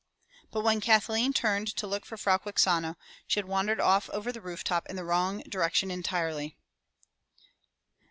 But 0.49 0.61
when 0.61 0.81
Kathleen 0.81 1.31
turned 1.31 1.67
to 1.75 1.85
look 1.85 2.07
for 2.07 2.17
Frau 2.17 2.39
Quixano, 2.39 2.95
she 3.27 3.39
had 3.39 3.45
wandered 3.47 3.79
off 3.79 4.09
over 4.09 4.31
the 4.31 4.41
rooftop 4.41 4.87
in 4.89 4.95
the 4.95 5.05
wrong 5.05 5.41
direction 5.41 5.91
entirely. 5.91 6.57